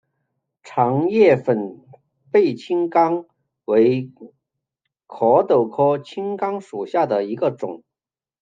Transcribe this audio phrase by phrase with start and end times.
[0.63, 1.79] 长叶粉
[2.31, 3.27] 背青冈
[3.65, 4.11] 为
[5.05, 7.83] 壳斗科青冈属下的一个种。